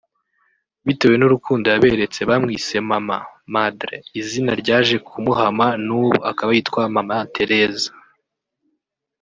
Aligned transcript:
bitewe 0.85 1.15
n’urukundo 1.17 1.65
yaberetse 1.73 2.19
bamwise 2.29 2.73
‘Mama’ 2.89 3.17
(Madre) 3.55 3.95
izina 4.19 4.51
ryaje 4.61 4.95
kumuhama 5.07 5.67
n’ubu 5.85 6.15
akaba 6.29 6.51
yitwa 6.55 6.81
Mama 6.95 7.17
Tereza 7.35 7.91